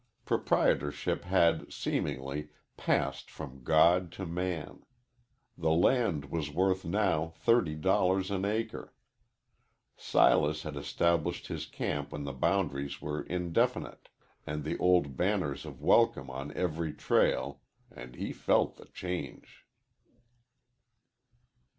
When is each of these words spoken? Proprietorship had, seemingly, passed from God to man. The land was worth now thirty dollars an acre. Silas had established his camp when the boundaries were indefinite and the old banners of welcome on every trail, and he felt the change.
Proprietorship 0.25 1.25
had, 1.25 1.71
seemingly, 1.71 2.49
passed 2.75 3.29
from 3.29 3.61
God 3.63 4.11
to 4.13 4.25
man. 4.25 4.81
The 5.55 5.69
land 5.69 6.31
was 6.31 6.49
worth 6.51 6.83
now 6.83 7.27
thirty 7.37 7.75
dollars 7.75 8.31
an 8.31 8.43
acre. 8.43 8.95
Silas 9.95 10.63
had 10.63 10.75
established 10.75 11.49
his 11.49 11.67
camp 11.67 12.11
when 12.13 12.23
the 12.23 12.33
boundaries 12.33 12.99
were 12.99 13.21
indefinite 13.21 14.09
and 14.43 14.63
the 14.63 14.79
old 14.79 15.15
banners 15.15 15.67
of 15.67 15.83
welcome 15.83 16.31
on 16.31 16.51
every 16.53 16.93
trail, 16.95 17.61
and 17.95 18.15
he 18.15 18.33
felt 18.33 18.77
the 18.77 18.85
change. 18.85 19.67